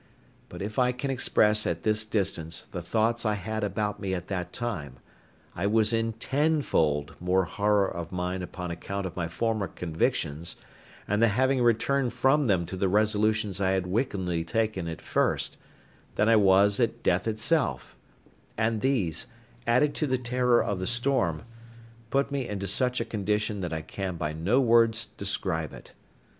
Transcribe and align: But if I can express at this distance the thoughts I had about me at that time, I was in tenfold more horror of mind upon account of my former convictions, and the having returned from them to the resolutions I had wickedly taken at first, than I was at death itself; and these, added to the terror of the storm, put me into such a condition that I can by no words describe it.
But 0.49 0.63
if 0.63 0.79
I 0.79 0.93
can 0.93 1.11
express 1.11 1.67
at 1.67 1.83
this 1.83 2.03
distance 2.05 2.63
the 2.71 2.81
thoughts 2.81 3.23
I 3.23 3.35
had 3.35 3.63
about 3.63 3.99
me 3.99 4.15
at 4.15 4.29
that 4.29 4.51
time, 4.51 4.95
I 5.55 5.67
was 5.67 5.93
in 5.93 6.13
tenfold 6.13 7.15
more 7.19 7.43
horror 7.45 7.87
of 7.87 8.11
mind 8.11 8.41
upon 8.41 8.71
account 8.71 9.05
of 9.05 9.15
my 9.15 9.27
former 9.27 9.67
convictions, 9.67 10.55
and 11.07 11.21
the 11.21 11.27
having 11.27 11.61
returned 11.61 12.13
from 12.13 12.45
them 12.45 12.65
to 12.65 12.75
the 12.75 12.89
resolutions 12.89 13.61
I 13.61 13.73
had 13.73 13.85
wickedly 13.85 14.43
taken 14.43 14.87
at 14.87 15.03
first, 15.03 15.57
than 16.15 16.27
I 16.27 16.35
was 16.35 16.79
at 16.79 17.03
death 17.03 17.27
itself; 17.27 17.95
and 18.57 18.81
these, 18.81 19.27
added 19.67 19.93
to 19.97 20.07
the 20.07 20.17
terror 20.17 20.63
of 20.63 20.79
the 20.79 20.87
storm, 20.87 21.43
put 22.09 22.31
me 22.31 22.47
into 22.49 22.65
such 22.65 22.99
a 22.99 23.05
condition 23.05 23.59
that 23.61 23.71
I 23.71 23.83
can 23.83 24.15
by 24.15 24.33
no 24.33 24.59
words 24.59 25.05
describe 25.05 25.71
it. 25.73 25.93